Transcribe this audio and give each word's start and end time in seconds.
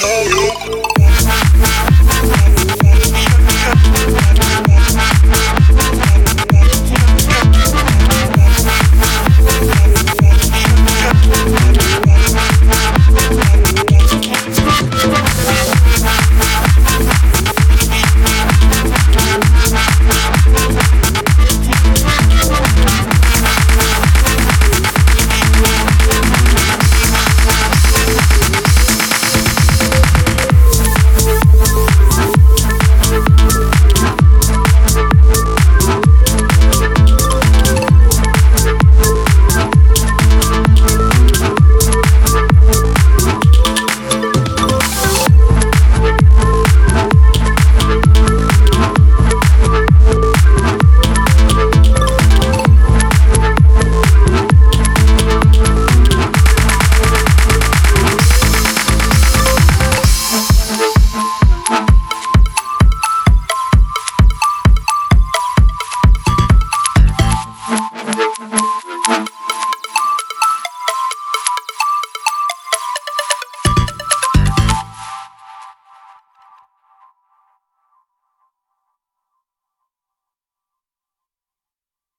Hey, 0.00 0.28
hey. 0.30 0.77